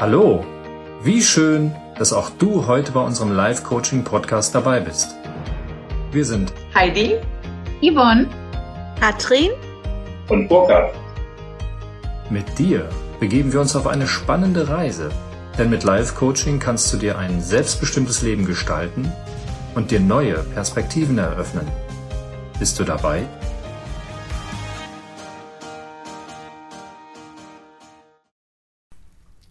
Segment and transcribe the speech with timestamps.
[0.00, 0.42] Hallo,
[1.02, 5.14] wie schön, dass auch du heute bei unserem Live-Coaching-Podcast dabei bist.
[6.10, 7.16] Wir sind Heidi,
[7.82, 8.26] Yvonne,
[8.98, 9.50] Katrin
[10.30, 10.94] und Burkhard.
[12.30, 12.88] Mit dir
[13.20, 15.10] begeben wir uns auf eine spannende Reise,
[15.58, 19.12] denn mit Live-Coaching kannst du dir ein selbstbestimmtes Leben gestalten
[19.74, 21.68] und dir neue Perspektiven eröffnen.
[22.58, 23.26] Bist du dabei?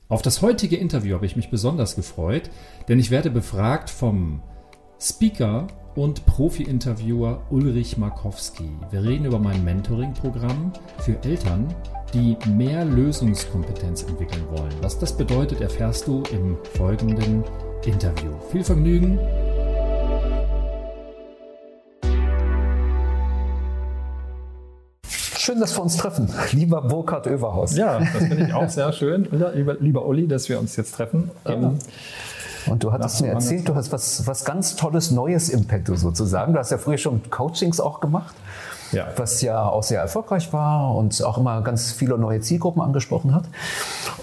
[0.09, 2.49] Auf das heutige Interview habe ich mich besonders gefreut,
[2.87, 4.41] denn ich werde befragt vom
[4.99, 8.71] Speaker und Profi-Interviewer Ulrich Markowski.
[8.89, 11.67] Wir reden über mein Mentoring-Programm für Eltern,
[12.11, 14.73] die mehr Lösungskompetenz entwickeln wollen.
[14.81, 17.43] Was das bedeutet, erfährst du im folgenden
[17.85, 18.31] Interview.
[18.51, 19.19] Viel Vergnügen
[25.49, 27.75] Schön, dass wir uns treffen, lieber Burkhard Överhaus.
[27.75, 31.31] Ja, das finde ich auch sehr schön, lieber, lieber Uli, dass wir uns jetzt treffen.
[31.43, 31.53] Ja.
[31.53, 31.79] Ähm,
[32.67, 36.53] und du hattest mir erzählt, du hast was, was ganz Tolles Neues im Petto sozusagen.
[36.53, 38.35] Du hast ja früher schon Coachings auch gemacht,
[38.91, 39.07] ja.
[39.15, 43.45] was ja auch sehr erfolgreich war und auch immer ganz viele neue Zielgruppen angesprochen hat.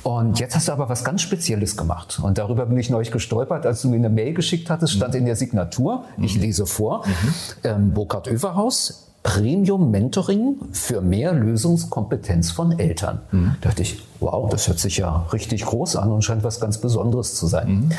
[0.04, 2.20] Und jetzt hast du aber was ganz Spezielles gemacht.
[2.22, 5.20] Und darüber bin ich neulich gestolpert, als du mir eine Mail geschickt hattest, stand mhm.
[5.20, 6.42] in der Signatur, ich mhm.
[6.42, 7.34] lese vor, mhm.
[7.64, 13.22] ähm, Burkhard Överhaus, Premium Mentoring für mehr Lösungskompetenz von Eltern.
[13.32, 13.56] Mhm.
[13.60, 16.78] Da dachte ich, wow, das hört sich ja richtig groß an und scheint was ganz
[16.78, 17.68] Besonderes zu sein.
[17.68, 17.90] Mhm.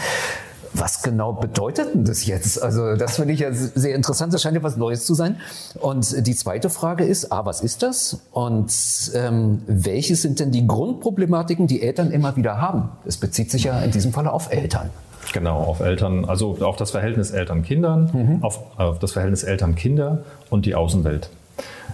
[0.74, 2.64] Was genau bedeutet denn das jetzt?
[2.64, 4.34] Also das finde ich ja sehr interessant.
[4.34, 5.38] Das scheint ja was Neues zu sein.
[5.82, 8.22] Und die zweite Frage ist, a, was ist das?
[8.32, 8.72] Und
[9.14, 12.90] ähm, welche sind denn die Grundproblematiken, die Eltern immer wieder haben?
[13.06, 14.92] Es bezieht sich ja in diesem Fall auf Eltern.
[15.34, 18.44] Genau, auf Eltern, also auf das Verhältnis Eltern-Kindern, mhm.
[18.44, 20.20] auf, auf das Verhältnis Eltern-Kinder
[20.50, 21.30] und die Außenwelt.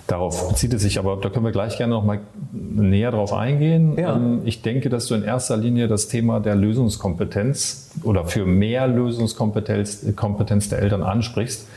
[0.07, 2.19] Darauf bezieht es sich, aber da können wir gleich gerne noch mal
[2.51, 3.97] näher drauf eingehen.
[3.97, 4.15] Ja.
[4.15, 8.87] Ähm, ich denke, dass du in erster Linie das Thema der Lösungskompetenz oder für mehr
[8.87, 11.67] Lösungskompetenz Kompetenz der Eltern ansprichst.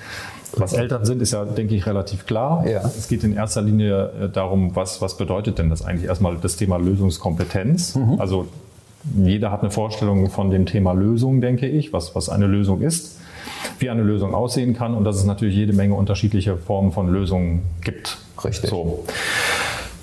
[0.56, 2.66] Was Eltern sind, ist ja, denke ich, relativ klar.
[2.66, 2.80] Ja.
[2.80, 6.56] Es geht in erster Linie äh, darum, was, was bedeutet denn das eigentlich erstmal das
[6.56, 7.94] Thema Lösungskompetenz?
[7.94, 8.20] Mhm.
[8.20, 8.46] Also
[9.14, 13.20] jeder hat eine Vorstellung von dem Thema Lösung, denke ich, was, was eine Lösung ist,
[13.78, 17.62] wie eine Lösung aussehen kann und dass es natürlich jede Menge unterschiedliche Formen von Lösungen
[17.82, 18.18] gibt.
[18.44, 18.70] Richtig.
[18.70, 19.04] So.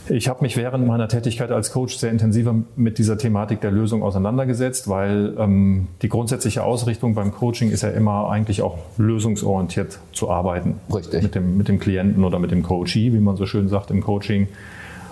[0.09, 4.03] Ich habe mich während meiner Tätigkeit als Coach sehr intensiver mit dieser Thematik der Lösung
[4.03, 10.29] auseinandergesetzt, weil ähm, die grundsätzliche Ausrichtung beim Coaching ist ja immer eigentlich auch lösungsorientiert zu
[10.29, 10.75] arbeiten.
[10.93, 11.23] Richtig.
[11.23, 14.01] Mit dem, mit dem Klienten oder mit dem Coachee, wie man so schön sagt im
[14.01, 14.49] Coaching.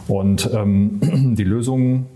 [0.09, 1.00] Und ähm,
[1.38, 2.08] die Lösungen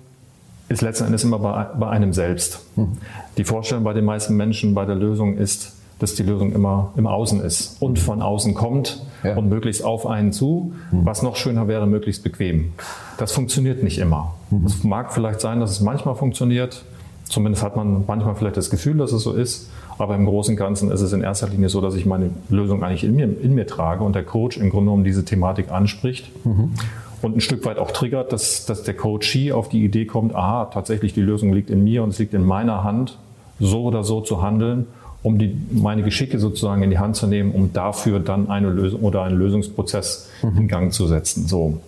[0.69, 2.65] ist letzten Endes immer bei, bei einem selbst.
[2.75, 2.97] Mhm.
[3.37, 7.07] Die Vorstellung bei den meisten Menschen bei der Lösung ist, dass die Lösung immer im
[7.07, 9.37] Außen ist und von außen kommt ja.
[9.37, 10.73] und möglichst auf einen zu.
[10.91, 11.05] Mhm.
[11.05, 12.73] Was noch schöner wäre, möglichst bequem.
[13.17, 14.33] Das funktioniert nicht immer.
[14.49, 14.65] Mhm.
[14.65, 16.83] Es mag vielleicht sein, dass es manchmal funktioniert.
[17.23, 19.69] Zumindest hat man manchmal vielleicht das Gefühl, dass es so ist.
[19.97, 22.83] Aber im Großen und Ganzen ist es in erster Linie so, dass ich meine Lösung
[22.83, 26.29] eigentlich in mir, in mir trage und der Coach im Grunde genommen diese Thematik anspricht.
[26.45, 26.71] Mhm
[27.21, 30.65] und ein Stück weit auch triggert, dass, dass der Coachee auf die Idee kommt, aha,
[30.65, 33.17] tatsächlich die Lösung liegt in mir und es liegt in meiner Hand,
[33.59, 34.87] so oder so zu handeln,
[35.23, 39.01] um die, meine Geschicke sozusagen in die Hand zu nehmen, um dafür dann eine Lösung
[39.01, 40.57] oder einen Lösungsprozess mhm.
[40.57, 41.47] in Gang zu setzen.
[41.47, 41.79] So.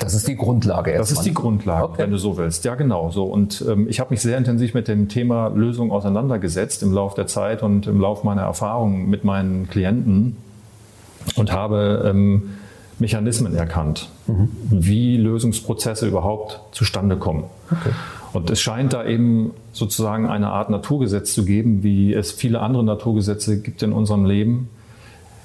[0.00, 0.94] Das ist die Grundlage.
[0.96, 2.02] Das ist die Grundlage, okay.
[2.02, 2.64] wenn du so willst.
[2.64, 3.10] Ja, genau.
[3.10, 7.16] So und ähm, ich habe mich sehr intensiv mit dem Thema Lösung auseinandergesetzt im Laufe
[7.16, 10.36] der Zeit und im Laufe meiner Erfahrungen mit meinen Klienten
[11.36, 12.50] und habe ähm,
[13.00, 14.48] Mechanismen erkannt, mhm.
[14.70, 17.44] wie Lösungsprozesse überhaupt zustande kommen.
[17.70, 17.90] Okay.
[18.32, 22.84] Und es scheint da eben sozusagen eine Art Naturgesetz zu geben, wie es viele andere
[22.84, 24.68] Naturgesetze gibt in unserem Leben,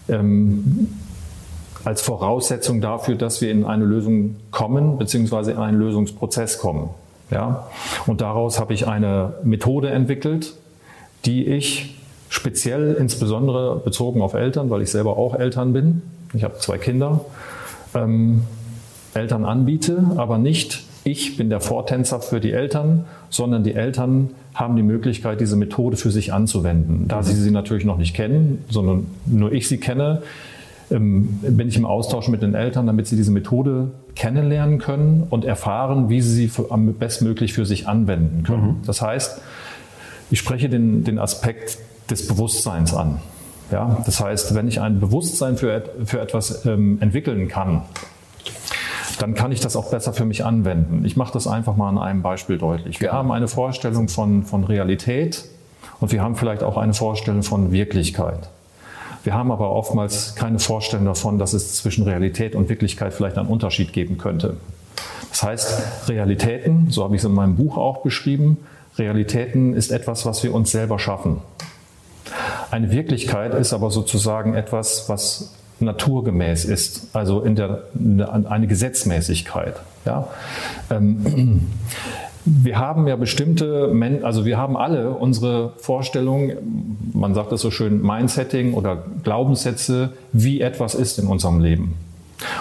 [0.07, 0.89] ähm,
[1.83, 6.89] als Voraussetzung dafür, dass wir in eine Lösung kommen, beziehungsweise in einen Lösungsprozess kommen.
[7.31, 7.67] Ja?
[8.05, 10.53] Und daraus habe ich eine Methode entwickelt,
[11.25, 11.95] die ich
[12.29, 16.01] speziell insbesondere bezogen auf Eltern, weil ich selber auch Eltern bin,
[16.33, 17.21] ich habe zwei Kinder,
[17.93, 18.43] ähm,
[19.13, 24.75] Eltern anbiete, aber nicht ich bin der Vortänzer für die Eltern, sondern die Eltern haben
[24.75, 27.07] die Möglichkeit, diese Methode für sich anzuwenden.
[27.07, 30.23] Da sie sie natürlich noch nicht kennen, sondern nur ich sie kenne,
[30.89, 35.45] ähm, bin ich im Austausch mit den Eltern, damit sie diese Methode kennenlernen können und
[35.45, 38.67] erfahren, wie sie sie am bestmöglich für sich anwenden können.
[38.67, 38.77] Mhm.
[38.87, 39.41] Das heißt,
[40.31, 41.77] ich spreche den, den Aspekt
[42.09, 43.19] des Bewusstseins an.
[43.71, 47.81] Ja, das heißt, wenn ich ein Bewusstsein für, für etwas ähm, entwickeln kann,
[49.19, 51.03] dann kann ich das auch besser für mich anwenden.
[51.05, 52.99] Ich mache das einfach mal an einem Beispiel deutlich.
[53.01, 53.13] Wir ja.
[53.13, 55.45] haben eine Vorstellung von, von Realität
[55.99, 58.49] und wir haben vielleicht auch eine Vorstellung von Wirklichkeit.
[59.23, 63.49] Wir haben aber oftmals keine Vorstellung davon, dass es zwischen Realität und Wirklichkeit vielleicht einen
[63.49, 64.57] Unterschied geben könnte.
[65.29, 68.57] Das heißt, Realitäten, so habe ich es in meinem Buch auch beschrieben,
[68.97, 71.41] Realitäten ist etwas, was wir uns selber schaffen.
[72.75, 77.83] Eine Wirklichkeit ist aber sozusagen etwas, was naturgemäß ist, also in der,
[78.49, 79.75] eine Gesetzmäßigkeit.
[80.03, 80.27] Ja?
[80.89, 81.69] Ähm,
[82.43, 83.93] wir haben ja bestimmte,
[84.23, 90.59] also wir haben alle unsere Vorstellungen, man sagt das so schön, Mindsetting oder Glaubenssätze, wie
[90.59, 91.93] etwas ist in unserem Leben.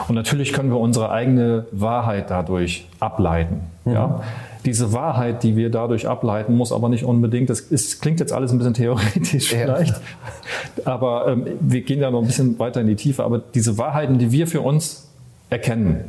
[0.07, 3.63] Und natürlich können wir unsere eigene Wahrheit dadurch ableiten.
[3.85, 3.93] Mhm.
[3.93, 4.21] Ja?
[4.65, 8.53] Diese Wahrheit, die wir dadurch ableiten, muss aber nicht unbedingt, das ist, klingt jetzt alles
[8.53, 10.87] ein bisschen theoretisch vielleicht, ja.
[10.87, 14.19] aber ähm, wir gehen da noch ein bisschen weiter in die Tiefe, aber diese Wahrheiten,
[14.19, 15.09] die wir für uns
[15.51, 16.05] erkennen,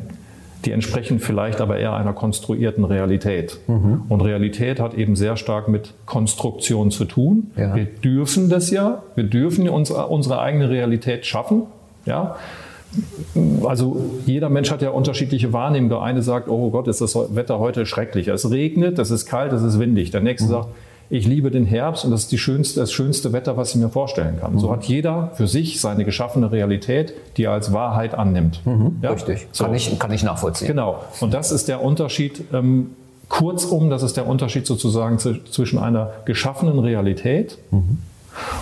[0.66, 3.60] die entsprechen vielleicht aber eher einer konstruierten Realität.
[3.68, 4.04] Mhm.
[4.10, 7.52] Und Realität hat eben sehr stark mit Konstruktion zu tun.
[7.56, 7.76] Ja.
[7.76, 11.64] Wir dürfen das ja, wir dürfen unsere, unsere eigene Realität schaffen.
[12.06, 12.36] Ja?
[13.66, 15.90] Also jeder Mensch hat ja unterschiedliche Wahrnehmungen.
[15.90, 18.28] Der eine sagt, oh Gott, ist das Wetter heute schrecklich.
[18.28, 20.12] Es regnet, es ist kalt, es ist windig.
[20.12, 20.54] Der nächste mhm.
[20.54, 20.68] sagt,
[21.10, 23.90] ich liebe den Herbst und das ist die schönste, das schönste Wetter, was ich mir
[23.90, 24.54] vorstellen kann.
[24.54, 24.60] Mhm.
[24.60, 28.62] So hat jeder für sich seine geschaffene Realität, die er als Wahrheit annimmt.
[28.66, 28.98] Mhm.
[29.02, 29.12] Ja?
[29.12, 29.66] Richtig, so.
[29.66, 30.68] kann, ich, kann ich nachvollziehen.
[30.68, 32.46] Genau, und das ist der Unterschied.
[32.54, 32.92] Ähm,
[33.30, 37.98] kurzum, das ist der Unterschied sozusagen zwischen einer geschaffenen Realität mhm.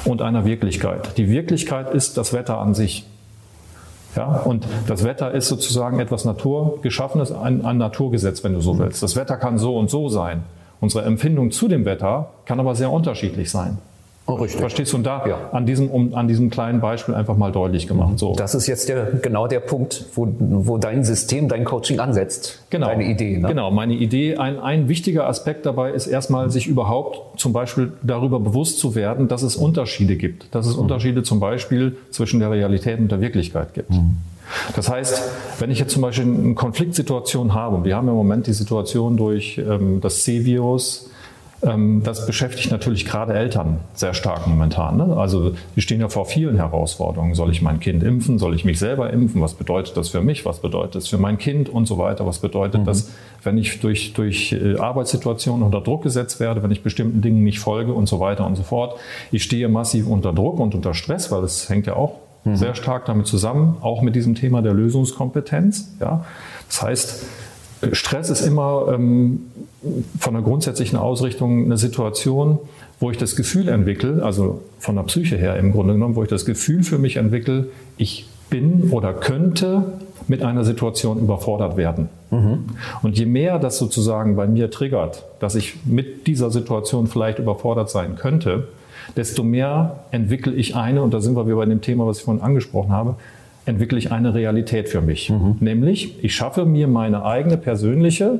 [0.06, 1.18] und einer Wirklichkeit.
[1.18, 3.06] Die Wirklichkeit ist das Wetter an sich.
[4.16, 9.02] Ja, und das Wetter ist sozusagen etwas Naturgeschaffenes, ein, ein Naturgesetz, wenn du so willst.
[9.02, 10.44] Das Wetter kann so und so sein.
[10.80, 13.78] Unsere Empfindung zu dem Wetter kann aber sehr unterschiedlich sein.
[14.26, 14.62] Oh, richtig.
[14.62, 14.98] Verstehst du?
[14.98, 15.50] Und da ja.
[15.52, 18.20] an, diesem, um, an diesem kleinen Beispiel einfach mal deutlich gemacht.
[18.20, 18.34] So.
[18.36, 22.64] Das ist jetzt der, genau der Punkt, wo, wo dein System, dein Coaching ansetzt.
[22.70, 22.88] Genau.
[22.88, 23.38] Deine Idee.
[23.38, 23.50] Ne?
[23.50, 24.38] Genau, meine Idee.
[24.38, 29.28] Ein, ein wichtiger Aspekt dabei ist erstmal, sich überhaupt zum Beispiel darüber bewusst zu werden,
[29.28, 30.48] dass es Unterschiede gibt.
[30.56, 30.84] Dass es mhm.
[30.84, 33.90] Unterschiede zum Beispiel zwischen der Realität und der Wirklichkeit gibt.
[33.90, 34.18] Mhm.
[34.76, 35.22] Das heißt,
[35.60, 39.18] wenn ich jetzt zum Beispiel eine Konfliktsituation habe, und wir haben im Moment die Situation
[39.18, 41.10] durch ähm, das C-Virus,
[41.66, 44.98] das beschäftigt natürlich gerade Eltern sehr stark momentan.
[44.98, 45.16] Ne?
[45.16, 47.36] Also die stehen ja vor vielen Herausforderungen.
[47.36, 48.38] Soll ich mein Kind impfen?
[48.38, 49.42] Soll ich mich selber impfen?
[49.42, 50.46] Was bedeutet das für mich?
[50.46, 51.70] Was bedeutet das für mein Kind?
[51.70, 52.26] Und so weiter.
[52.26, 52.86] Was bedeutet mhm.
[52.86, 53.12] das,
[53.44, 57.60] wenn ich durch, durch äh, Arbeitssituationen unter Druck gesetzt werde, wenn ich bestimmten Dingen nicht
[57.60, 59.00] folge und so weiter und so fort?
[59.32, 62.58] Ich stehe massiv unter Druck und unter Stress, weil das hängt ja auch mhm.
[62.58, 65.94] sehr stark damit zusammen, auch mit diesem Thema der Lösungskompetenz.
[66.02, 66.26] Ja?
[66.68, 67.26] Das heißt,
[67.92, 69.42] Stress ist immer ähm,
[70.20, 72.60] von der grundsätzlichen Ausrichtung eine Situation,
[73.00, 76.30] wo ich das Gefühl entwickle, also von der Psyche her im Grunde genommen, wo ich
[76.30, 79.84] das Gefühl für mich entwickle, ich bin oder könnte
[80.28, 82.10] mit einer Situation überfordert werden.
[82.32, 82.66] Mhm.
[83.02, 87.90] Und je mehr das sozusagen bei mir triggert, dass ich mit dieser Situation vielleicht überfordert
[87.90, 88.68] sein könnte,
[89.18, 92.24] desto mehr entwickle ich eine, und da sind wir wieder bei dem Thema, was ich
[92.24, 93.16] vorhin angesprochen habe,
[93.66, 95.30] entwickle ich eine Realität für mich.
[95.30, 95.58] Mhm.
[95.60, 98.40] Nämlich, ich schaffe mir meine eigene persönliche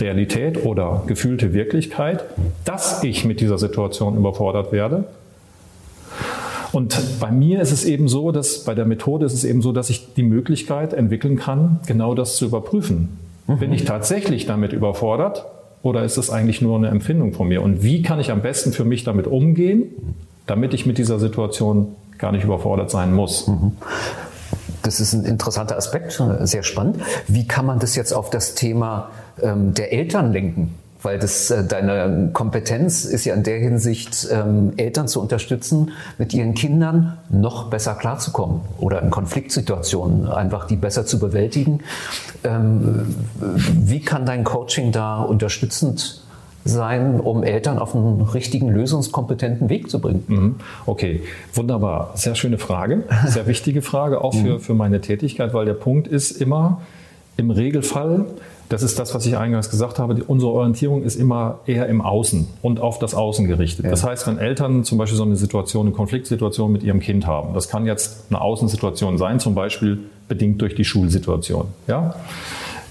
[0.00, 2.24] Realität oder gefühlte Wirklichkeit,
[2.64, 5.04] dass ich mit dieser Situation überfordert werde.
[6.72, 9.72] Und bei mir ist es eben so, dass bei der Methode ist es eben so,
[9.72, 13.18] dass ich die Möglichkeit entwickeln kann, genau das zu überprüfen.
[13.46, 13.58] Mhm.
[13.58, 15.44] Bin ich tatsächlich damit überfordert
[15.82, 17.62] oder ist es eigentlich nur eine Empfindung von mir?
[17.62, 19.84] Und wie kann ich am besten für mich damit umgehen,
[20.46, 21.88] damit ich mit dieser Situation
[22.22, 23.48] gar nicht überfordert sein muss?
[23.48, 23.72] Mhm.
[24.82, 26.96] Das ist ein interessanter Aspekt, sehr spannend.
[27.28, 29.10] Wie kann man das jetzt auf das Thema
[29.40, 30.74] ähm, der Eltern lenken?
[31.02, 36.32] Weil das, äh, deine Kompetenz ist ja in der Hinsicht, ähm, Eltern zu unterstützen, mit
[36.32, 41.80] ihren Kindern noch besser klarzukommen oder in Konfliktsituationen einfach die besser zu bewältigen.
[42.44, 46.22] Ähm, wie kann dein Coaching da unterstützend
[46.64, 50.24] sein, um Eltern auf einen richtigen, lösungskompetenten Weg zu bringen?
[50.28, 50.54] Mhm.
[50.86, 51.22] Okay,
[51.54, 52.12] wunderbar.
[52.14, 53.04] Sehr schöne Frage.
[53.26, 54.60] Sehr wichtige Frage auch für, mhm.
[54.60, 56.80] für meine Tätigkeit, weil der Punkt ist immer
[57.36, 58.26] im Regelfall,
[58.68, 62.48] das ist das, was ich eingangs gesagt habe, unsere Orientierung ist immer eher im Außen
[62.62, 63.84] und auf das Außen gerichtet.
[63.84, 63.90] Ja.
[63.90, 67.52] Das heißt, wenn Eltern zum Beispiel so eine Situation, eine Konfliktsituation mit ihrem Kind haben,
[67.52, 71.66] das kann jetzt eine Außensituation sein, zum Beispiel bedingt durch die Schulsituation.
[71.86, 72.14] Ja?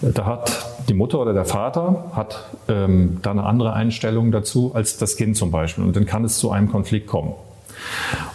[0.01, 4.97] Da hat die Mutter oder der Vater hat ähm, da eine andere Einstellung dazu als
[4.97, 5.85] das Kind zum Beispiel.
[5.85, 7.31] Und dann kann es zu einem Konflikt kommen.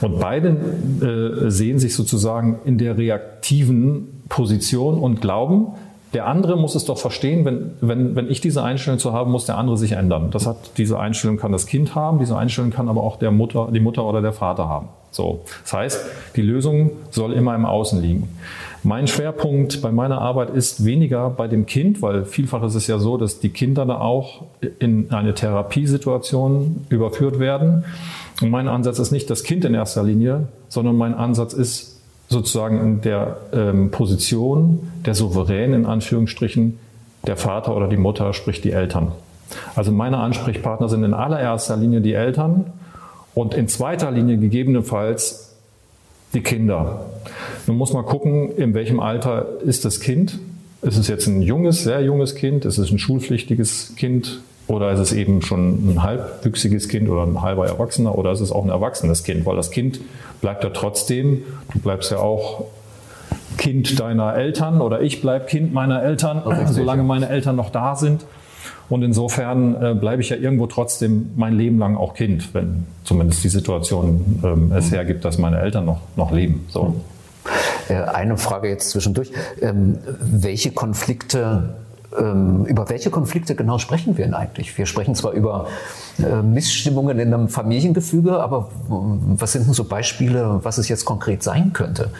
[0.00, 5.66] Und beide äh, sehen sich sozusagen in der reaktiven Position und glauben,
[6.14, 9.44] der andere muss es doch verstehen, wenn, wenn, wenn ich diese Einstellung zu haben, muss
[9.44, 10.30] der andere sich ändern.
[10.30, 13.68] Das hat, diese Einstellung kann das Kind haben, diese Einstellung kann aber auch der Mutter,
[13.70, 14.88] die Mutter oder der Vater haben.
[15.10, 15.42] So.
[15.62, 18.30] Das heißt, die Lösung soll immer im Außen liegen.
[18.86, 23.00] Mein Schwerpunkt bei meiner Arbeit ist weniger bei dem Kind, weil vielfach ist es ja
[23.00, 24.44] so, dass die Kinder da auch
[24.78, 27.84] in eine Therapiesituation überführt werden.
[28.40, 32.80] Und mein Ansatz ist nicht das Kind in erster Linie, sondern mein Ansatz ist sozusagen
[32.80, 36.78] in der ähm, Position der Souverän in Anführungsstrichen
[37.26, 39.10] der Vater oder die Mutter, sprich die Eltern.
[39.74, 42.66] Also meine Ansprechpartner sind in allererster Linie die Eltern
[43.34, 45.45] und in zweiter Linie gegebenenfalls
[46.34, 47.06] die Kinder.
[47.66, 50.38] Nun muss man gucken, in welchem Alter ist das Kind.
[50.82, 52.64] Ist es jetzt ein junges, sehr junges Kind?
[52.64, 54.40] Ist es ein schulpflichtiges Kind?
[54.68, 58.18] Oder ist es eben schon ein halbwüchsiges Kind oder ein halber Erwachsener?
[58.18, 59.46] Oder ist es auch ein erwachsenes Kind?
[59.46, 60.00] Weil das Kind
[60.40, 61.42] bleibt ja trotzdem,
[61.72, 62.64] du bleibst ja auch
[63.56, 68.26] Kind deiner Eltern oder ich bleibe Kind meiner Eltern, solange meine Eltern noch da sind.
[68.88, 73.42] Und insofern äh, bleibe ich ja irgendwo trotzdem mein Leben lang auch Kind, wenn zumindest
[73.44, 76.66] die Situation ähm, es hergibt, dass meine Eltern noch, noch leben.
[76.68, 76.96] So.
[77.88, 79.30] Äh, eine Frage jetzt zwischendurch.
[79.60, 81.74] Ähm, welche Konflikte
[82.18, 84.76] ähm, über welche Konflikte genau sprechen wir denn eigentlich?
[84.78, 85.66] Wir sprechen zwar über
[86.18, 91.42] äh, Missstimmungen in einem Familiengefüge, aber was sind denn so Beispiele, was es jetzt konkret
[91.42, 92.10] sein könnte?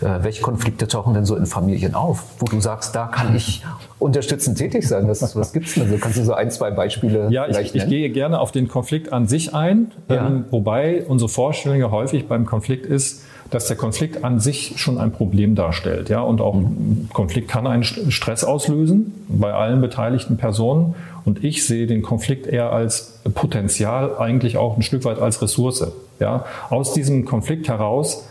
[0.00, 3.64] Äh, welche Konflikte tauchen denn so in Familien auf, wo du sagst, da kann ich
[3.98, 5.08] unterstützend tätig sein?
[5.08, 5.84] Was, was gibt es denn?
[5.84, 9.12] Also kannst du so ein, zwei Beispiele Ja, ich, ich gehe gerne auf den Konflikt
[9.12, 10.26] an sich ein, ja.
[10.26, 14.98] ähm, wobei unsere Vorstellung ja häufig beim Konflikt ist, dass der Konflikt an sich schon
[14.98, 16.08] ein Problem darstellt.
[16.08, 16.20] Ja?
[16.20, 20.94] Und auch ein Konflikt kann einen Stress auslösen bei allen beteiligten Personen.
[21.26, 25.86] Und ich sehe den Konflikt eher als Potenzial, eigentlich auch ein Stück weit als Ressource.
[26.20, 26.46] Ja?
[26.70, 28.24] Aus diesem Konflikt heraus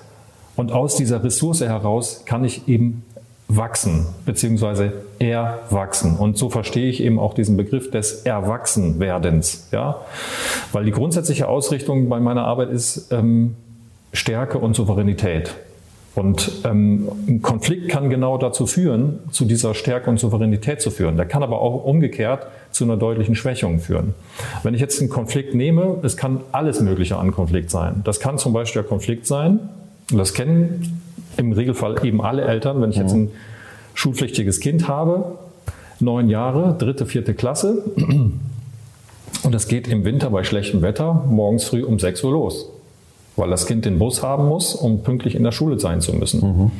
[0.55, 3.03] und aus dieser Ressource heraus kann ich eben
[3.49, 6.15] wachsen, beziehungsweise erwachsen.
[6.15, 9.67] Und so verstehe ich eben auch diesen Begriff des Erwachsenwerdens.
[9.73, 9.99] Ja?
[10.71, 13.57] Weil die grundsätzliche Ausrichtung bei meiner Arbeit ist, ähm,
[14.13, 15.53] Stärke und Souveränität.
[16.15, 21.17] Und ähm, ein Konflikt kann genau dazu führen, zu dieser Stärke und Souveränität zu führen.
[21.17, 24.13] Der kann aber auch umgekehrt zu einer deutlichen Schwächung führen.
[24.63, 28.01] Wenn ich jetzt einen Konflikt nehme, es kann alles Mögliche an Konflikt sein.
[28.05, 29.59] Das kann zum Beispiel der Konflikt sein,
[30.11, 31.01] und das kennen
[31.35, 33.31] im Regelfall eben alle Eltern, wenn ich jetzt ein
[33.93, 35.37] schulpflichtiges Kind habe,
[35.99, 37.83] neun Jahre, dritte, vierte Klasse,
[39.43, 42.69] und es geht im Winter bei schlechtem Wetter morgens früh um 6 Uhr los
[43.35, 46.41] weil das Kind den Bus haben muss, um pünktlich in der Schule sein zu müssen.
[46.41, 46.71] Mhm.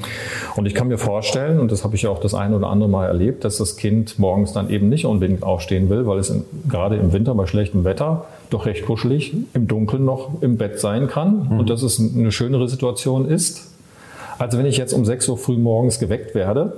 [0.55, 2.89] Und ich kann mir vorstellen, und das habe ich ja auch das eine oder andere
[2.89, 6.45] Mal erlebt, dass das Kind morgens dann eben nicht unbedingt aufstehen will, weil es in,
[6.69, 11.07] gerade im Winter bei schlechtem Wetter doch recht kuschelig im Dunkeln noch im Bett sein
[11.07, 11.59] kann mhm.
[11.59, 13.71] und dass es eine schönere Situation ist.
[14.37, 16.73] Also wenn ich jetzt um 6 Uhr früh morgens geweckt werde,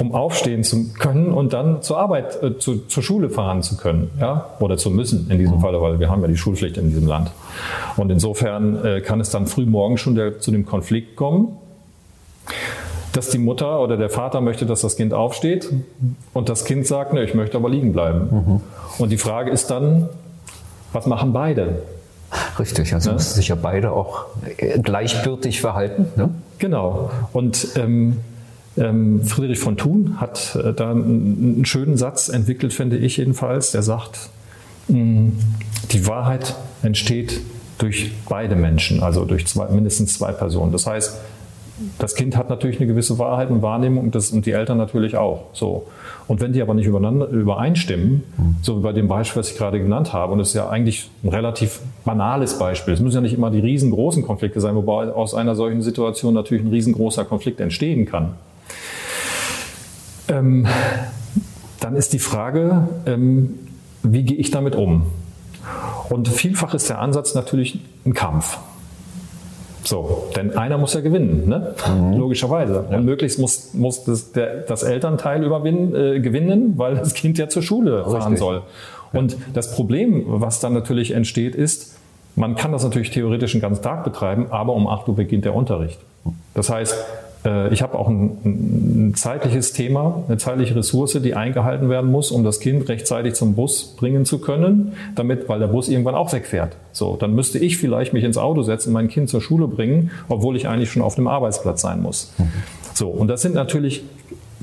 [0.00, 4.10] um aufstehen zu können und dann zur Arbeit, äh, zu, zur Schule fahren zu können,
[4.18, 5.60] ja, oder zu müssen in diesem mhm.
[5.60, 7.30] Falle, weil wir haben ja die Schulpflicht in diesem Land.
[7.96, 11.56] Und insofern äh, kann es dann früh morgen schon der, zu dem Konflikt kommen,
[13.12, 15.68] dass die Mutter oder der Vater möchte, dass das Kind aufsteht
[16.32, 18.28] und das Kind sagt, ne, ich möchte aber liegen bleiben.
[18.30, 18.60] Mhm.
[18.98, 20.08] Und die Frage ist dann,
[20.92, 21.82] was machen beide?
[22.58, 23.14] Richtig, also ne?
[23.16, 24.26] müssen sich ja beide auch
[24.56, 26.06] äh, gleichbürtig verhalten.
[26.16, 26.30] Ne?
[26.58, 27.10] Genau.
[27.32, 28.16] Und ähm, ähm,
[28.76, 34.30] Friedrich von Thun hat äh, da einen, schönen Satz entwickelt, finde ich jedenfalls, der sagt,
[34.88, 35.30] mm,
[35.90, 37.40] die Wahrheit entsteht
[37.78, 40.70] durch beide Menschen, also durch zwei, mindestens zwei Personen.
[40.70, 41.18] Das heißt,
[41.98, 45.16] das Kind hat natürlich eine gewisse Wahrheit und Wahrnehmung und, das, und die Eltern natürlich
[45.16, 45.46] auch.
[45.54, 45.86] So.
[46.28, 48.22] Und wenn die aber nicht übereinstimmen,
[48.60, 51.08] so wie bei dem Beispiel, was ich gerade genannt habe, und das ist ja eigentlich
[51.24, 55.34] ein relativ banales Beispiel, es müssen ja nicht immer die riesengroßen Konflikte sein, wobei aus
[55.34, 58.34] einer solchen Situation natürlich ein riesengroßer Konflikt entstehen kann
[60.30, 60.66] ähm,
[61.80, 63.58] dann ist die Frage, ähm,
[64.02, 65.06] wie gehe ich damit um?
[66.08, 68.58] Und vielfach ist der Ansatz natürlich ein Kampf.
[69.82, 71.74] So, denn einer muss ja gewinnen, ne?
[71.88, 72.18] Mhm.
[72.18, 72.84] logischerweise.
[72.90, 72.98] Ja.
[72.98, 77.48] Und möglichst muss, muss das, der, das Elternteil überwinden, äh, gewinnen, weil das Kind ja
[77.48, 78.20] zur Schule Richtig.
[78.20, 78.62] fahren soll.
[79.12, 81.96] Und das Problem, was dann natürlich entsteht, ist,
[82.36, 85.54] man kann das natürlich theoretisch einen ganzen Tag betreiben, aber um 8 Uhr beginnt der
[85.54, 85.98] Unterricht.
[86.54, 86.94] Das heißt,
[87.42, 92.44] ich habe auch ein, ein, zeitliches Thema, eine zeitliche Ressource, die eingehalten werden muss, um
[92.44, 96.76] das Kind rechtzeitig zum Bus bringen zu können, damit, weil der Bus irgendwann auch wegfährt.
[96.92, 100.54] So, dann müsste ich vielleicht mich ins Auto setzen, mein Kind zur Schule bringen, obwohl
[100.54, 102.32] ich eigentlich schon auf dem Arbeitsplatz sein muss.
[102.92, 104.02] So, und das sind natürlich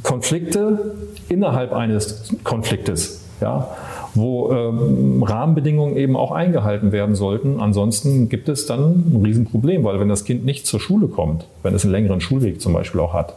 [0.03, 0.96] Konflikte
[1.29, 3.24] innerhalb eines Konfliktes.
[3.41, 3.75] Ja,
[4.16, 7.60] wo ähm, Rahmenbedingungen eben auch eingehalten werden sollten.
[7.60, 11.74] Ansonsten gibt es dann ein Riesenproblem, weil wenn das Kind nicht zur Schule kommt, wenn
[11.74, 13.36] es einen längeren Schulweg zum Beispiel auch hat,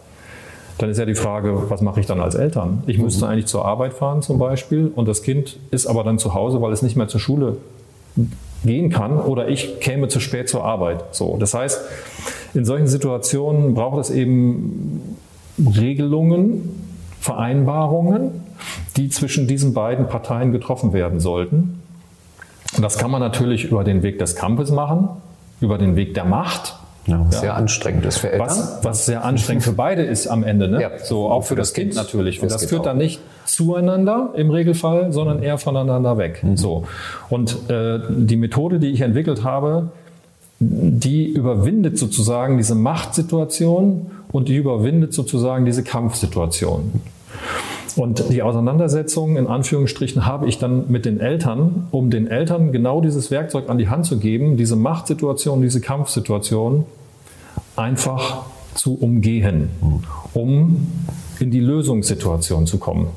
[0.78, 2.82] dann ist ja die Frage, was mache ich dann als Eltern?
[2.86, 3.32] Ich müsste mhm.
[3.32, 6.72] eigentlich zur Arbeit fahren zum Beispiel und das Kind ist aber dann zu Hause, weil
[6.72, 7.56] es nicht mehr zur Schule
[8.64, 11.04] gehen kann oder ich käme zu spät zur Arbeit.
[11.12, 11.80] So, das heißt,
[12.54, 15.16] in solchen Situationen braucht es eben
[15.58, 16.68] Regelungen,
[17.20, 18.30] Vereinbarungen,
[18.96, 21.82] die zwischen diesen beiden Parteien getroffen werden sollten.
[22.76, 25.08] Und das kann man natürlich über den Weg des Kampfes machen,
[25.60, 26.76] über den Weg der Macht,
[27.06, 27.54] Ja, sehr ja.
[27.54, 28.48] anstrengend ist für Eltern.
[28.48, 30.68] Was, was sehr anstrengend für beide ist am Ende.
[30.68, 30.80] Ne?
[30.80, 30.90] Ja.
[31.02, 32.42] So auch für, für das, das Kind, kind natürlich.
[32.42, 32.84] Und das, führt auch.
[32.84, 36.44] dann nicht zueinander im Regelfall, sondern eher voneinander weg.
[36.44, 36.56] Mhm.
[36.56, 36.86] So.
[37.28, 39.90] Und äh, die Methode, die ich entwickelt habe,
[40.60, 47.00] die überwindet sozusagen diese Machtsituation und die überwindet sozusagen diese Kampfsituation.
[47.96, 53.00] Und die Auseinandersetzung in Anführungsstrichen habe ich dann mit den Eltern, um den Eltern genau
[53.00, 56.84] dieses Werkzeug an die Hand zu geben, diese Machtsituation, diese Kampfsituation
[57.76, 58.44] einfach
[58.74, 59.68] zu umgehen,
[60.34, 60.86] um
[61.38, 63.08] in die Lösungssituation zu kommen.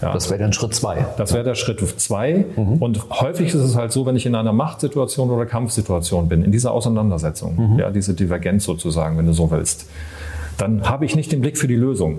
[0.00, 0.12] Ja.
[0.12, 1.06] Das wäre dann Schritt zwei.
[1.16, 2.44] Das wäre der Schritt zwei.
[2.56, 2.74] Mhm.
[2.74, 6.50] Und häufig ist es halt so, wenn ich in einer Machtsituation oder Kampfsituation bin, in
[6.50, 7.78] dieser Auseinandersetzung, mhm.
[7.78, 9.86] ja, diese Divergenz sozusagen, wenn du so willst,
[10.58, 12.18] dann habe ich nicht den Blick für die Lösung.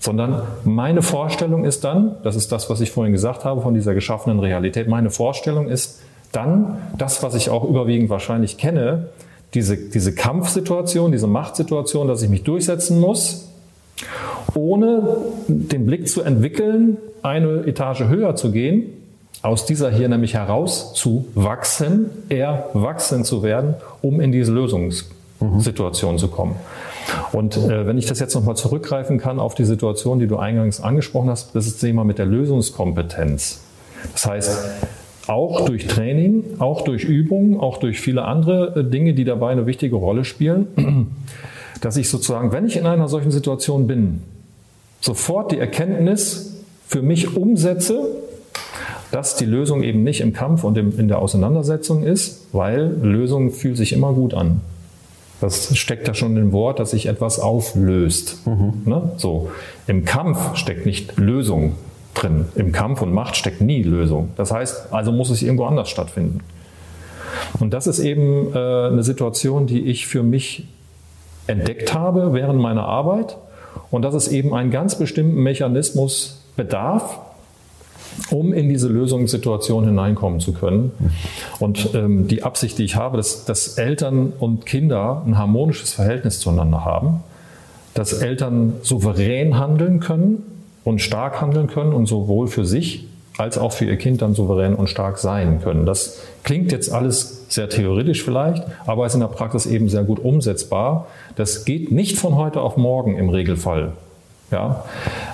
[0.00, 3.94] Sondern meine Vorstellung ist dann, das ist das, was ich vorhin gesagt habe von dieser
[3.94, 6.00] geschaffenen Realität, meine Vorstellung ist
[6.32, 9.08] dann das, was ich auch überwiegend wahrscheinlich kenne,
[9.54, 13.48] diese, diese Kampfsituation, diese Machtsituation, dass ich mich durchsetzen muss,
[14.54, 15.16] ohne
[15.48, 18.92] den Blick zu entwickeln, eine Etage höher zu gehen,
[19.42, 26.18] aus dieser hier nämlich heraus zu wachsen, erwachsen zu werden, um in diese Lösungssituation mhm.
[26.18, 26.56] zu kommen.
[27.32, 30.80] Und äh, wenn ich das jetzt nochmal zurückgreifen kann auf die Situation, die du eingangs
[30.80, 33.60] angesprochen hast, das ist das Thema mit der Lösungkompetenz.
[34.12, 34.58] Das heißt,
[35.26, 39.66] auch durch Training, auch durch Übungen, auch durch viele andere äh, Dinge, die dabei eine
[39.66, 40.66] wichtige Rolle spielen,
[41.80, 44.22] dass ich sozusagen, wenn ich in einer solchen Situation bin,
[45.00, 48.08] sofort die Erkenntnis für mich umsetze,
[49.12, 53.76] dass die Lösung eben nicht im Kampf und in der Auseinandersetzung ist, weil Lösung fühlt
[53.76, 54.60] sich immer gut an.
[55.40, 58.46] Das steckt da schon im Wort, dass sich etwas auflöst.
[58.46, 58.82] Mhm.
[58.84, 59.12] Ne?
[59.16, 59.50] So.
[59.86, 61.76] Im Kampf steckt nicht Lösung
[62.14, 62.46] drin.
[62.54, 64.30] Im Kampf und Macht steckt nie Lösung.
[64.36, 66.40] Das heißt, also muss es irgendwo anders stattfinden.
[67.58, 70.66] Und das ist eben äh, eine Situation, die ich für mich
[71.46, 73.36] entdeckt habe während meiner Arbeit
[73.90, 77.18] und dass es eben einen ganz bestimmten Mechanismus bedarf,
[78.30, 80.92] um in diese Lösungssituation hineinkommen zu können.
[81.58, 86.40] Und ähm, die Absicht, die ich habe, dass, dass Eltern und Kinder ein harmonisches Verhältnis
[86.40, 87.22] zueinander haben,
[87.94, 90.42] dass Eltern souverän handeln können
[90.84, 94.74] und stark handeln können und sowohl für sich als auch für ihr Kind dann souverän
[94.74, 95.86] und stark sein können.
[95.86, 100.18] Das klingt jetzt alles sehr theoretisch vielleicht, aber ist in der Praxis eben sehr gut
[100.18, 101.06] umsetzbar.
[101.36, 103.92] Das geht nicht von heute auf morgen im Regelfall.
[104.50, 104.84] Ja,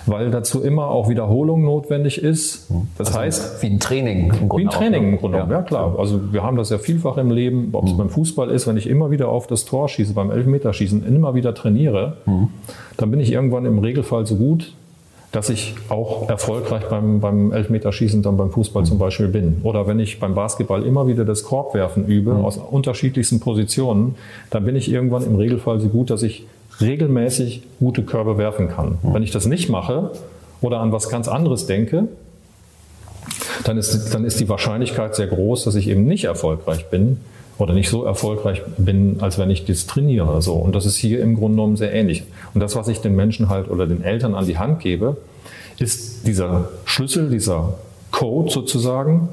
[0.04, 2.68] weil dazu immer auch Wiederholung notwendig ist.
[2.98, 3.62] Das also heißt.
[3.62, 4.64] Wie ein Training im Grunde.
[4.64, 5.12] Wie ein Training auch, ne?
[5.12, 5.50] im Grunde, ja.
[5.50, 5.62] ja.
[5.62, 5.98] klar.
[5.98, 7.96] Also wir haben das ja vielfach im Leben, ob es mhm.
[7.96, 11.54] beim Fußball ist, wenn ich immer wieder auf das Tor schieße, beim Elfmeterschießen, immer wieder
[11.54, 12.48] trainiere, mhm.
[12.98, 14.74] dann bin ich irgendwann im Regelfall so gut,
[15.32, 18.86] dass ich auch erfolgreich beim, beim Elfmeterschießen dann beim Fußball mhm.
[18.86, 19.60] zum Beispiel bin.
[19.62, 22.44] Oder wenn ich beim Basketball immer wieder das Korbwerfen übe, mhm.
[22.44, 24.14] aus unterschiedlichsten Positionen,
[24.50, 26.46] dann bin ich irgendwann im Regelfall so gut, dass ich
[26.80, 28.98] regelmäßig gute Körbe werfen kann.
[29.02, 30.12] Wenn ich das nicht mache
[30.60, 32.08] oder an was ganz anderes denke,
[33.64, 37.18] dann ist, dann ist die Wahrscheinlichkeit sehr groß, dass ich eben nicht erfolgreich bin
[37.58, 40.42] oder nicht so erfolgreich bin, als wenn ich das trainiere.
[40.42, 40.54] So.
[40.54, 42.24] Und das ist hier im Grunde genommen sehr ähnlich.
[42.54, 45.16] Und das, was ich den Menschen halt oder den Eltern an die Hand gebe,
[45.78, 47.74] ist dieser Schlüssel, dieser
[48.10, 49.28] Code sozusagen,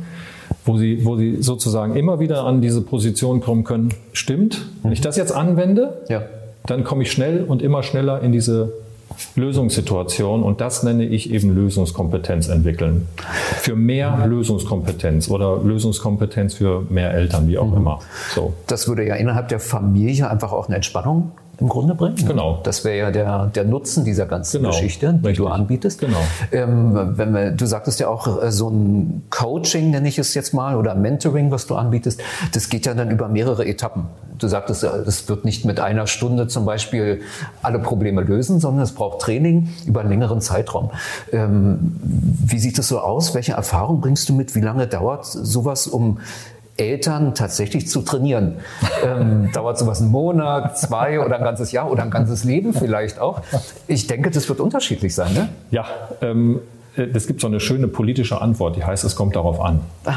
[0.65, 5.01] wo sie, wo sie sozusagen immer wieder an diese Position kommen können, stimmt, wenn ich
[5.01, 6.23] das jetzt anwende, ja
[6.65, 8.73] dann komme ich schnell und immer schneller in diese
[9.36, 13.08] Lösungssituation und das nenne ich eben Lösungskompetenz entwickeln.
[13.58, 17.78] Für mehr Lösungskompetenz oder Lösungskompetenz für mehr Eltern, wie auch mhm.
[17.78, 17.99] immer.
[18.34, 18.54] So.
[18.67, 22.15] Das würde ja innerhalb der Familie einfach auch eine Entspannung im Grunde bringen.
[22.15, 22.59] Genau.
[22.63, 24.71] Das wäre ja der, der Nutzen dieser ganzen genau.
[24.71, 25.45] Geschichte, die Richtig.
[25.45, 25.99] du anbietest.
[25.99, 26.17] Genau.
[26.51, 30.53] Ähm, wenn wir, du sagtest ja auch, äh, so ein Coaching, nenne ich es jetzt
[30.53, 32.21] mal, oder Mentoring, was du anbietest,
[32.53, 34.05] das geht ja dann über mehrere Etappen.
[34.39, 37.21] Du sagtest, das wird nicht mit einer Stunde zum Beispiel
[37.61, 40.89] alle Probleme lösen, sondern es braucht Training über einen längeren Zeitraum.
[41.31, 43.35] Ähm, wie sieht das so aus?
[43.35, 44.55] Welche Erfahrung bringst du mit?
[44.55, 46.17] Wie lange dauert sowas, um
[46.77, 48.55] Eltern tatsächlich zu trainieren.
[49.03, 53.19] Ähm, dauert sowas einen Monat, zwei oder ein ganzes Jahr oder ein ganzes Leben vielleicht
[53.19, 53.41] auch.
[53.88, 55.33] Ich denke, das wird unterschiedlich sein.
[55.33, 55.49] Ne?
[55.71, 55.86] Ja,
[56.21, 56.62] ähm,
[56.95, 59.81] es gibt so eine schöne politische Antwort, die heißt, es kommt darauf an.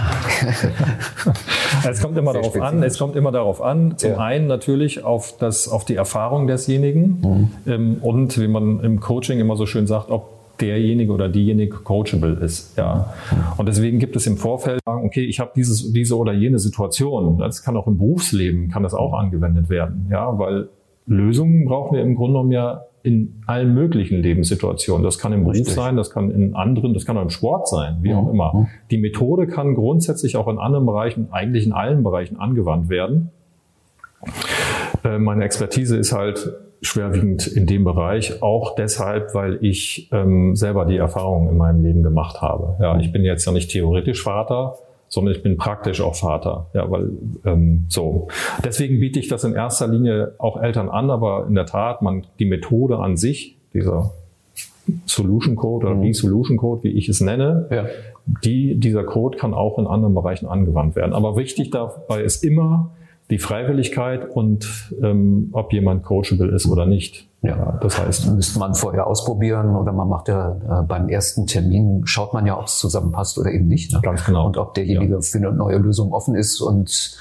[1.88, 2.62] es kommt immer Sehr darauf spezifisch.
[2.62, 2.82] an.
[2.82, 3.96] Es kommt immer darauf an.
[3.96, 4.18] Zum ja.
[4.18, 7.50] einen natürlich auf, das, auf die Erfahrung desjenigen mhm.
[7.66, 12.34] ähm, und wie man im Coaching immer so schön sagt, ob derjenige oder diejenige coachable
[12.34, 12.76] ist.
[12.76, 13.14] Ja.
[13.56, 17.38] Und deswegen gibt es im Vorfeld sagen, okay, ich habe dieses, diese oder jene Situation.
[17.38, 20.08] Das kann auch im Berufsleben, kann das auch angewendet werden.
[20.10, 20.68] Ja, weil
[21.06, 25.04] Lösungen brauchen wir im Grunde genommen ja in allen möglichen Lebenssituationen.
[25.04, 25.74] Das kann im Beruf Richtig.
[25.74, 28.66] sein, das kann in anderen, das kann auch im Sport sein, wie auch immer.
[28.90, 33.30] Die Methode kann grundsätzlich auch in anderen Bereichen, eigentlich in allen Bereichen angewandt werden.
[35.04, 36.52] Äh, meine Expertise ist halt
[36.86, 42.02] schwerwiegend in dem Bereich, auch deshalb, weil ich ähm, selber die Erfahrung in meinem Leben
[42.02, 42.76] gemacht habe.
[42.80, 46.66] Ja, ich bin jetzt ja nicht theoretisch Vater, sondern ich bin praktisch auch Vater.
[46.72, 47.10] Ja, weil
[47.44, 48.28] ähm, so.
[48.64, 52.26] Deswegen biete ich das in erster Linie auch Eltern an, aber in der Tat, man
[52.38, 54.10] die Methode an sich, dieser
[55.04, 56.02] Solution Code oder mhm.
[56.02, 57.86] B-Solution Code, wie ich es nenne, ja.
[58.44, 61.12] die, dieser Code kann auch in anderen Bereichen angewandt werden.
[61.12, 62.90] Aber wichtig dabei ist immer,
[63.30, 67.28] die Freiwilligkeit und ähm, ob jemand coachable ist oder nicht.
[67.42, 68.34] Ja, das heißt.
[68.34, 72.58] Müsste man vorher ausprobieren oder man macht ja äh, beim ersten Termin, schaut man ja,
[72.58, 73.92] ob es zusammenpasst oder eben nicht.
[73.92, 74.00] Ne?
[74.02, 74.46] Ganz genau.
[74.46, 75.20] Und ob derjenige ja.
[75.20, 77.18] für eine neue Lösung offen ist und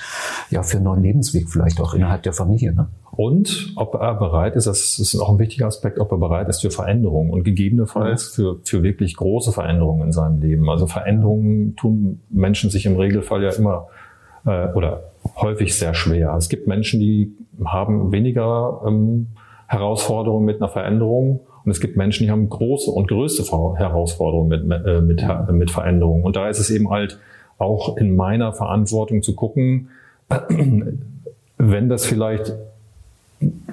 [0.49, 2.73] ja, für einen neuen Lebensweg vielleicht auch innerhalb der Familie.
[2.73, 2.87] Ne?
[3.11, 6.61] Und ob er bereit ist, das ist auch ein wichtiger Aspekt, ob er bereit ist
[6.61, 10.69] für Veränderungen und gegebenenfalls für, für wirklich große Veränderungen in seinem Leben.
[10.69, 13.87] Also Veränderungen tun Menschen sich im Regelfall ja immer
[14.45, 16.33] äh, oder häufig sehr schwer.
[16.37, 17.31] Es gibt Menschen, die
[17.63, 19.27] haben weniger ähm,
[19.67, 24.85] Herausforderungen mit einer Veränderung und es gibt Menschen, die haben große und größte Herausforderungen mit,
[24.85, 26.23] äh, mit, äh, mit Veränderungen.
[26.23, 27.19] Und da ist es eben halt
[27.57, 29.89] auch in meiner Verantwortung zu gucken,
[31.57, 32.53] wenn das vielleicht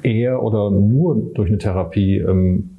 [0.02, 2.70] eher oder nur durch eine Therapie ähm,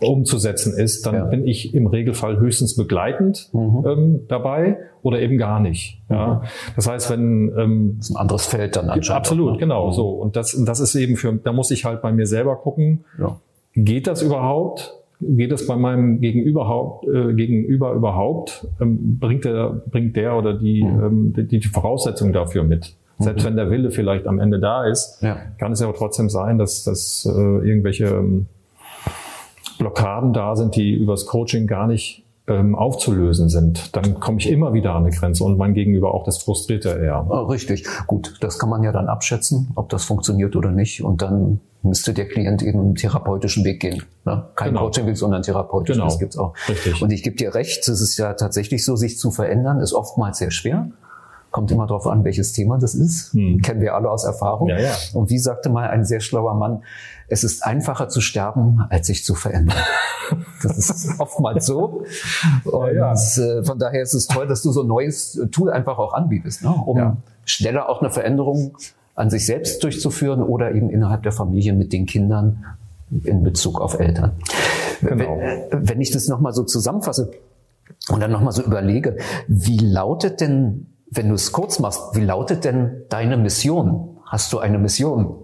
[0.00, 1.24] umzusetzen ist, dann ja.
[1.24, 3.84] bin ich im Regelfall höchstens begleitend mhm.
[3.86, 6.00] ähm, dabei oder eben gar nicht.
[6.08, 6.34] Ja.
[6.34, 6.40] Mhm.
[6.76, 9.18] Das heißt, wenn ähm, das ist ein anderes Feld dann anscheinend.
[9.18, 9.58] Absolut, auch, ne?
[9.58, 9.86] genau.
[9.88, 9.92] Mhm.
[9.92, 13.04] So und das, das ist eben für, da muss ich halt bei mir selber gucken.
[13.18, 13.40] Ja.
[13.74, 14.94] Geht das überhaupt?
[15.20, 18.66] Geht es bei meinem Gegenüber, äh, Gegenüber überhaupt?
[18.80, 21.34] Ähm, bringt der, bringt der oder die, mhm.
[21.36, 22.94] ähm, die, die Voraussetzung dafür mit?
[23.18, 23.48] Selbst mhm.
[23.48, 25.38] wenn der Wille vielleicht am Ende da ist, ja.
[25.58, 28.46] kann es ja auch trotzdem sein, dass, dass äh, irgendwelche ähm,
[29.78, 34.72] Blockaden da sind, die übers Coaching gar nicht ähm, aufzulösen sind, dann komme ich immer
[34.72, 37.26] wieder an eine Grenze und mein Gegenüber auch, das frustriert er eher.
[37.28, 41.22] Oh, richtig, gut, das kann man ja dann abschätzen, ob das funktioniert oder nicht und
[41.22, 44.02] dann müsste der Klient eben einen therapeutischen Weg gehen.
[44.24, 44.44] Ne?
[44.56, 44.84] Kein genau.
[44.84, 46.06] Coaching-Weg, sondern therapeutisch, genau.
[46.06, 46.54] das gibt's auch.
[46.68, 47.00] Richtig.
[47.00, 50.38] Und ich gebe dir recht, es ist ja tatsächlich so, sich zu verändern, ist oftmals
[50.38, 50.90] sehr schwer.
[51.50, 53.32] Kommt immer darauf an, welches Thema das ist.
[53.32, 53.60] Hm.
[53.62, 54.68] Kennen wir alle aus Erfahrung.
[54.68, 54.92] Ja, ja.
[55.14, 56.82] Und wie sagte mal ein sehr schlauer Mann,
[57.28, 59.76] es ist einfacher zu sterben, als sich zu verändern.
[60.62, 62.04] Das ist oftmals so.
[62.64, 63.14] Und ja, ja.
[63.14, 66.64] Äh, von daher ist es toll, dass du so ein neues Tool einfach auch anbietest,
[66.64, 66.68] ne?
[66.68, 67.16] um ja.
[67.46, 68.76] schneller auch eine Veränderung
[69.14, 72.64] an sich selbst durchzuführen oder eben innerhalb der Familie mit den Kindern
[73.24, 74.32] in Bezug auf Eltern.
[75.00, 75.38] Genau.
[75.70, 77.30] Wenn, wenn ich das nochmal so zusammenfasse
[78.08, 82.64] und dann nochmal so überlege, wie lautet denn, wenn du es kurz machst, wie lautet
[82.64, 84.18] denn deine Mission?
[84.26, 85.36] Hast du eine Mission?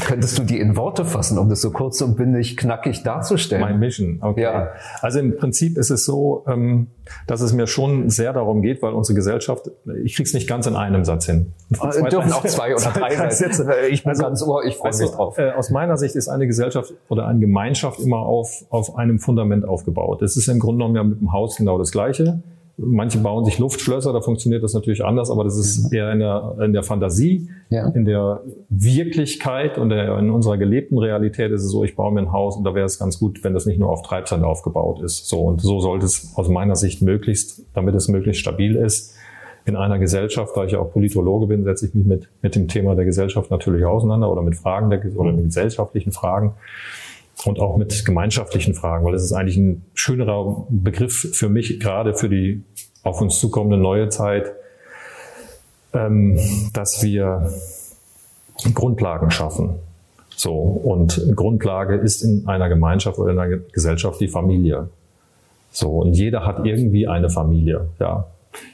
[0.00, 3.62] Könntest du die in Worte fassen, um das so kurz und bindig, knackig darzustellen?
[3.62, 4.42] Mein Mission, okay.
[4.42, 4.68] Ja.
[5.00, 6.88] Also im Prinzip ist es so, ähm,
[7.26, 9.70] dass es mir schon sehr darum geht, weil unsere Gesellschaft,
[10.04, 11.52] ich krieg's nicht ganz in einem Satz hin.
[11.72, 13.68] Äh, dürfen auch zwei oder drei Sätze.
[13.90, 15.36] Ich bin also, ganz ohr, ich freue mich drauf.
[15.38, 19.66] Äh, aus meiner Sicht ist eine Gesellschaft oder eine Gemeinschaft immer auf, auf einem Fundament
[19.66, 20.22] aufgebaut.
[20.22, 22.42] Das ist im Grunde genommen ja mit dem Haus genau das Gleiche.
[22.80, 26.56] Manche bauen sich Luftschlösser, da funktioniert das natürlich anders, aber das ist eher in der,
[26.62, 27.48] in der Fantasie.
[27.70, 27.88] Ja.
[27.88, 32.20] In der Wirklichkeit und der, in unserer gelebten Realität ist es so, ich baue mir
[32.20, 35.02] ein Haus und da wäre es ganz gut, wenn das nicht nur auf Treibsand aufgebaut
[35.02, 35.28] ist.
[35.28, 39.14] So und so sollte es aus meiner Sicht möglichst, damit es möglichst stabil ist,
[39.64, 42.68] in einer Gesellschaft, da ich ja auch Politologe bin, setze ich mich mit, mit dem
[42.68, 46.54] Thema der Gesellschaft natürlich auseinander oder mit Fragen der, oder mit gesellschaftlichen Fragen
[47.44, 52.14] und auch mit gemeinschaftlichen Fragen, weil es ist eigentlich ein schönerer Begriff für mich, gerade
[52.14, 52.62] für die
[53.02, 54.52] auf uns zukommende neue Zeit,
[55.92, 56.38] ähm,
[56.72, 57.52] dass wir
[58.74, 59.76] Grundlagen schaffen.
[60.34, 64.88] So, und Grundlage ist in einer Gemeinschaft oder in einer Gesellschaft die Familie.
[65.70, 68.26] So, und jeder hat irgendwie eine Familie, ja.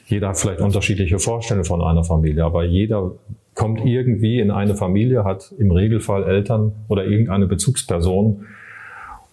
[0.07, 3.11] Jeder hat vielleicht unterschiedliche Vorstellungen von einer Familie, aber jeder
[3.55, 8.45] kommt irgendwie in eine Familie, hat im Regelfall Eltern oder irgendeine Bezugsperson.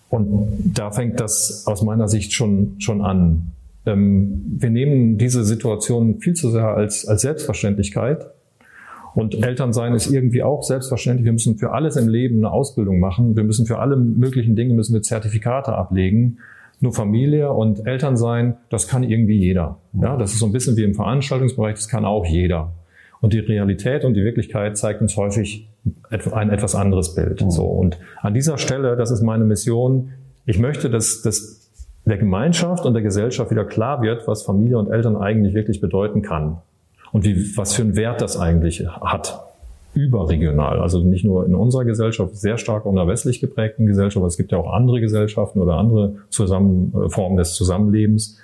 [0.09, 3.53] Und da fängt das aus meiner Sicht schon, schon an.
[3.85, 8.27] Ähm, wir nehmen diese Situation viel zu sehr als, als Selbstverständlichkeit.
[9.15, 11.25] Und Elternsein ist irgendwie auch selbstverständlich.
[11.25, 13.37] Wir müssen für alles im Leben eine Ausbildung machen.
[13.37, 16.39] Wir müssen für alle möglichen Dinge müssen wir Zertifikate ablegen.
[16.81, 19.79] Nur Familie und Elternsein, das kann irgendwie jeder.
[19.93, 22.73] Ja, das ist so ein bisschen wie im Veranstaltungsbereich, das kann auch jeder.
[23.23, 25.69] Und die Realität und die Wirklichkeit zeigt uns häufig
[26.11, 27.41] ein etwas anderes Bild.
[27.41, 27.51] Mhm.
[27.51, 27.65] So.
[27.65, 30.11] Und an dieser Stelle, das ist meine Mission,
[30.45, 31.71] ich möchte, dass, dass
[32.05, 36.23] der Gemeinschaft und der Gesellschaft wieder klar wird, was Familie und Eltern eigentlich wirklich bedeuten
[36.23, 36.59] kann.
[37.13, 39.41] Und wie, was für einen Wert das eigentlich hat.
[39.95, 40.81] Überregional.
[40.81, 44.37] Also nicht nur in unserer Gesellschaft, sehr stark in der westlich geprägten Gesellschaft, aber es
[44.37, 48.41] gibt ja auch andere Gesellschaften oder andere Zusammen, Formen des Zusammenlebens.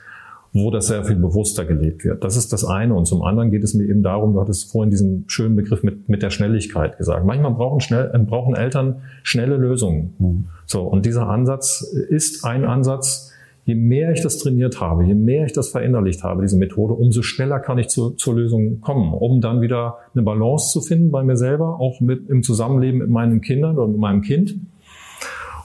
[0.53, 2.25] Wo das sehr viel bewusster gelebt wird.
[2.25, 2.95] Das ist das eine.
[2.95, 6.09] Und zum anderen geht es mir eben darum, du hattest vorhin diesen schönen Begriff mit,
[6.09, 7.25] mit der Schnelligkeit gesagt.
[7.25, 10.15] Manchmal brauchen, schnell, äh, brauchen Eltern schnelle Lösungen.
[10.19, 10.45] Mhm.
[10.67, 13.33] So, und dieser Ansatz ist ein Ansatz,
[13.65, 17.21] je mehr ich das trainiert habe, je mehr ich das verinnerlicht habe, diese Methode, umso
[17.21, 21.23] schneller kann ich zu, zur Lösung kommen, um dann wieder eine Balance zu finden bei
[21.23, 24.55] mir selber, auch mit, im Zusammenleben mit meinen Kindern oder mit meinem Kind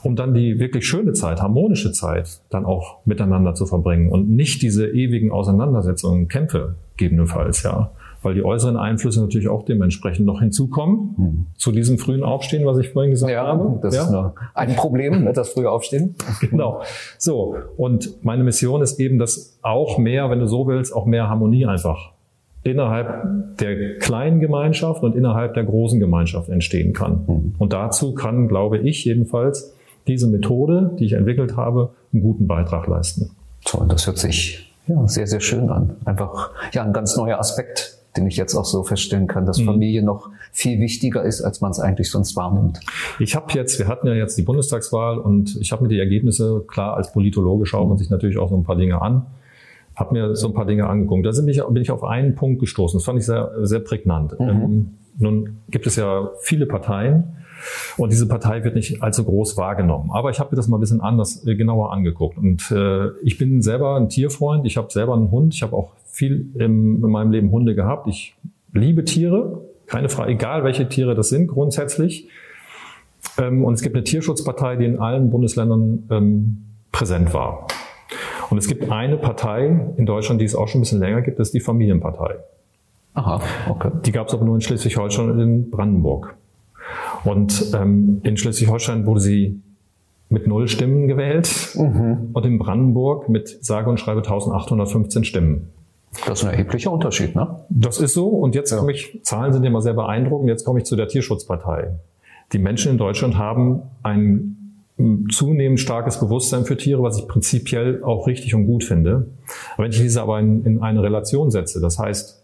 [0.04, 4.62] um dann die wirklich schöne Zeit, harmonische Zeit dann auch miteinander zu verbringen und nicht
[4.62, 7.90] diese ewigen Auseinandersetzungen, Kämpfe gegebenenfalls, ja.
[8.22, 11.46] Weil die äußeren Einflüsse natürlich auch dementsprechend noch hinzukommen mhm.
[11.56, 13.78] zu diesem frühen Aufstehen, was ich vorhin gesagt ja, habe.
[13.82, 14.02] Das ja?
[14.02, 16.14] ist ein Problem, ne, das frühe Aufstehen.
[16.40, 16.82] genau.
[17.18, 17.56] So.
[17.76, 21.66] Und meine Mission ist eben, dass auch mehr, wenn du so willst, auch mehr Harmonie
[21.66, 22.12] einfach
[22.62, 27.24] innerhalb der kleinen Gemeinschaft und innerhalb der großen Gemeinschaft entstehen kann.
[27.26, 27.54] Mhm.
[27.58, 29.73] Und dazu kann, glaube ich jedenfalls,
[30.06, 33.30] diese Methode, die ich entwickelt habe, einen guten Beitrag leisten.
[33.64, 35.96] Toll, das hört sich ja, sehr, sehr schön an.
[36.04, 39.64] Einfach ja, ein ganz neuer Aspekt, den ich jetzt auch so feststellen kann, dass mhm.
[39.64, 42.80] Familie noch viel wichtiger ist, als man es eigentlich sonst wahrnimmt.
[43.18, 46.62] Ich habe jetzt, wir hatten ja jetzt die Bundestagswahl und ich habe mir die Ergebnisse,
[46.68, 49.26] klar, als Politologe schaut man sich natürlich auch so ein paar Dinge an,
[49.96, 51.24] habe mir so ein paar Dinge angeguckt.
[51.24, 52.98] Da bin ich, bin ich auf einen Punkt gestoßen.
[52.98, 54.38] Das fand ich sehr, sehr prägnant.
[54.38, 54.48] Mhm.
[54.48, 57.36] Ähm, nun gibt es ja viele Parteien,
[57.96, 60.10] und diese Partei wird nicht allzu groß wahrgenommen.
[60.12, 62.38] Aber ich habe mir das mal ein bisschen anders, äh, genauer angeguckt.
[62.38, 64.66] Und äh, ich bin selber ein Tierfreund.
[64.66, 65.54] Ich habe selber einen Hund.
[65.54, 68.06] Ich habe auch viel im, in meinem Leben Hunde gehabt.
[68.08, 68.34] Ich
[68.72, 69.62] liebe Tiere.
[69.86, 72.28] Keine Frage, egal welche Tiere das sind, grundsätzlich.
[73.38, 77.66] Ähm, und es gibt eine Tierschutzpartei, die in allen Bundesländern ähm, präsent war.
[78.50, 81.38] Und es gibt eine Partei in Deutschland, die es auch schon ein bisschen länger gibt,
[81.38, 82.36] das ist die Familienpartei.
[83.14, 83.90] Aha, okay.
[84.04, 86.36] Die gab es aber nur in Schleswig-Holstein und in Brandenburg.
[87.24, 89.60] Und ähm, in Schleswig-Holstein wurde sie
[90.28, 92.30] mit null Stimmen gewählt mhm.
[92.32, 95.70] und in Brandenburg mit sage und schreibe 1815 Stimmen.
[96.26, 97.60] Das ist ein erheblicher Unterschied, ne?
[97.70, 98.28] Das ist so.
[98.28, 98.78] Und jetzt ja.
[98.78, 101.90] komme ich, Zahlen sind immer sehr beeindruckend, jetzt komme ich zu der Tierschutzpartei.
[102.52, 104.56] Die Menschen in Deutschland haben ein
[105.30, 109.26] zunehmend starkes Bewusstsein für Tiere, was ich prinzipiell auch richtig und gut finde.
[109.76, 112.40] Wenn ich diese aber in, in eine Relation setze, das heißt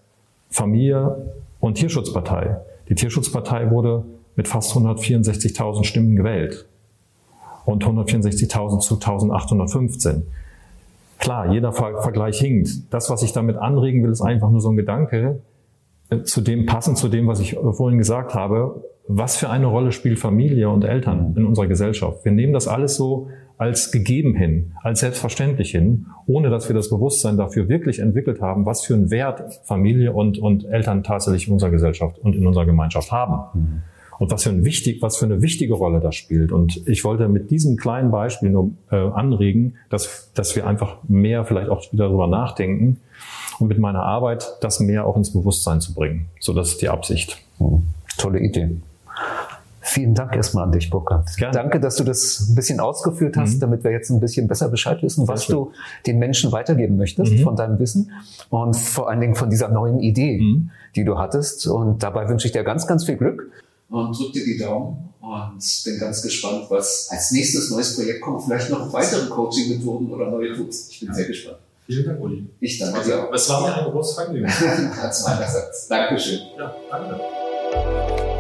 [0.48, 1.16] Familie
[1.60, 2.56] und Tierschutzpartei.
[2.88, 4.04] Die Tierschutzpartei wurde
[4.36, 6.66] mit fast 164.000 Stimmen gewählt
[7.64, 10.26] und 164.000 zu 1815.
[11.18, 12.92] Klar, jeder Vergleich hinkt.
[12.92, 15.40] Das, was ich damit anregen will, ist einfach nur so ein Gedanke,
[16.08, 18.84] äh, zu dem passend zu dem, was ich vorhin gesagt habe.
[19.06, 22.24] Was für eine Rolle spielt Familie und Eltern in unserer Gesellschaft?
[22.24, 26.88] Wir nehmen das alles so als gegeben hin, als selbstverständlich hin, ohne dass wir das
[26.88, 31.52] Bewusstsein dafür wirklich entwickelt haben, was für einen Wert Familie und, und Eltern tatsächlich in
[31.52, 33.82] unserer Gesellschaft und in unserer Gemeinschaft haben.
[34.20, 36.52] Und was für, ein wichtig, was für eine wichtige Rolle das spielt.
[36.52, 41.46] Und ich wollte mit diesem kleinen Beispiel nur äh, anregen, dass, dass wir einfach mehr
[41.46, 43.00] vielleicht auch wieder darüber nachdenken
[43.60, 46.26] und mit meiner Arbeit das mehr auch ins Bewusstsein zu bringen.
[46.38, 47.38] So, das ist die Absicht.
[47.58, 47.84] Mhm.
[48.18, 48.76] Tolle Idee.
[49.80, 51.34] Vielen Dank erstmal an dich, Burkhard.
[51.38, 51.54] Gerne.
[51.54, 53.60] Danke, dass du das ein bisschen ausgeführt hast, mhm.
[53.60, 55.72] damit wir jetzt ein bisschen besser Bescheid wissen, was du
[56.06, 57.38] den Menschen weitergeben möchtest mhm.
[57.38, 58.10] von deinem Wissen
[58.50, 60.70] und vor allen Dingen von dieser neuen Idee, mhm.
[60.94, 61.66] die du hattest.
[61.66, 63.50] Und dabei wünsche ich dir ganz, ganz viel Glück
[63.90, 68.44] und drück dir die Daumen und bin ganz gespannt, was als nächstes neues Projekt kommt.
[68.44, 70.88] Vielleicht noch weitere Coaching-Methoden oder neue Tools.
[70.90, 71.14] Ich bin ja.
[71.14, 71.58] sehr gespannt.
[71.86, 72.46] Vielen Dank, Uli.
[72.60, 73.34] Ich danke also, dir auch.
[73.34, 74.46] Es war mir ein großes Vergnügen.
[74.96, 75.88] Ganz meinerseits.
[75.88, 76.40] Dankeschön.
[76.56, 78.39] Ja, danke.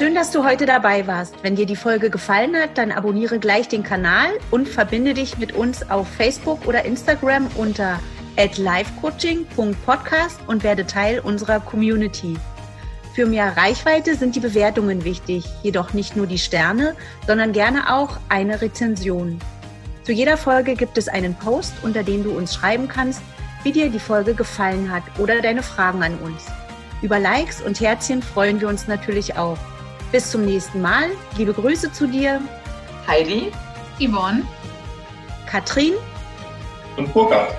[0.00, 1.34] Schön, dass du heute dabei warst.
[1.42, 5.52] Wenn dir die Folge gefallen hat, dann abonniere gleich den Kanal und verbinde dich mit
[5.52, 8.00] uns auf Facebook oder Instagram unter
[8.38, 12.38] @livecoaching.podcast und werde Teil unserer Community.
[13.14, 18.16] Für mehr Reichweite sind die Bewertungen wichtig, jedoch nicht nur die Sterne, sondern gerne auch
[18.30, 19.38] eine Rezension.
[20.04, 23.20] Zu jeder Folge gibt es einen Post, unter dem du uns schreiben kannst,
[23.64, 26.46] wie dir die Folge gefallen hat oder deine Fragen an uns.
[27.02, 29.58] Über Likes und Herzchen freuen wir uns natürlich auch.
[30.12, 31.10] Bis zum nächsten Mal.
[31.36, 32.40] Liebe Grüße zu dir.
[33.06, 33.52] Heidi,
[33.98, 34.42] Yvonne,
[35.46, 35.94] Katrin
[36.96, 37.54] und Burkhard.